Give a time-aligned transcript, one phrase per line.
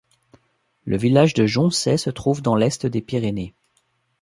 [0.83, 3.53] Le village de Joncet se trouve dans l'Est des Pyrénées.